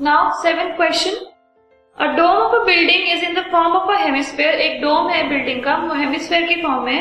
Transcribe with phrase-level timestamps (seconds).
[0.00, 1.14] Now seventh question
[1.98, 5.22] a dome of a building is in the form of a hemisphere एक dome है
[5.28, 5.74] building का.
[5.76, 7.00] वो hemisphere के form है.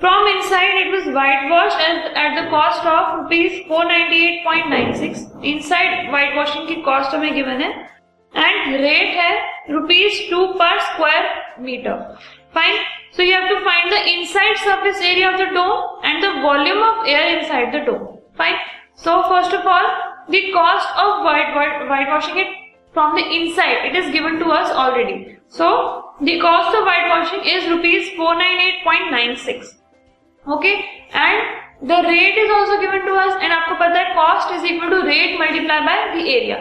[0.00, 4.66] From inside it was white wash at the cost of rupees four ninety eight point
[4.70, 5.24] nine six
[5.70, 7.70] inside white washing की cost हमें given है.
[8.34, 9.32] And rate है
[9.70, 11.30] rupees two per square
[11.60, 11.96] metre
[12.54, 12.76] fine
[13.16, 16.82] so you have to find the inside surface area of the dome and the volume
[16.84, 18.06] of air inside the dome
[18.38, 18.56] fine
[19.04, 19.90] so first of all
[20.29, 22.47] the cost of white, white whitewashing it
[22.95, 25.37] from the inside it is given to us already.
[25.49, 29.73] So the cost of whitewashing is rupees 498.96.
[30.45, 34.65] Okay and the rate is also given to us and आपको पता है cost is
[34.71, 36.57] equal to rate multiply by the area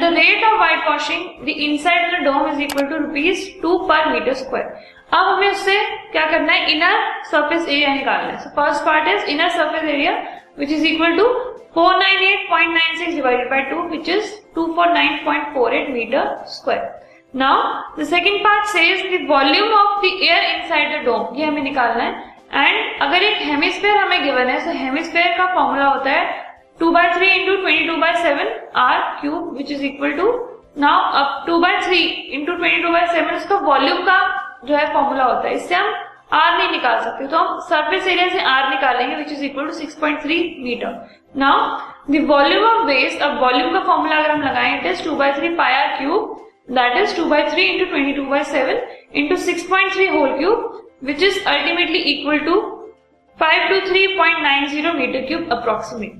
[0.00, 4.12] The rate of white washing the inside the dome is equal to rupees two per
[4.12, 4.66] metre square
[5.12, 5.76] अब हमें उससे
[6.12, 6.70] क्या करना है?
[6.72, 6.98] Inner
[7.30, 10.12] surface area निकालना है। First part is inner surface area
[10.58, 11.26] which is equal to
[11.74, 16.22] 498.96 divided by 2 which is 249.48 meter
[16.54, 16.86] square.
[17.34, 17.58] Now,
[17.98, 22.04] the second part says the volume of the air inside the dome, ये हमें निकालना
[22.04, 22.12] है।
[22.54, 26.49] And अगर एक hemisphere हमें given है तो hemisphere का फॉर्मूला होता है
[26.80, 30.28] two by three into twenty two by seven R cube which is equal to
[30.78, 31.98] now अब two by three
[32.38, 34.18] into twenty two by seven उसका वॉल्यूम का
[34.64, 35.94] जो है फॉर्मूला होता है, इससे हम
[36.32, 39.72] आर नहीं निकाल सकते तो हम सरफेस एरिया से आर निकालेंगे which is equal to
[39.74, 40.98] six point three metre
[41.36, 45.16] now the volume of west अब वॉल्यूम का फॉर्मूला अगर हम लगाएँ it is two
[45.16, 46.36] by three pi R cube
[46.74, 48.80] that is two by three into twenty two by seven
[49.14, 50.68] into six point three whole cube
[51.02, 52.56] which is ultimately equal to
[53.38, 56.19] 5 to 3.90 meter cube approximately.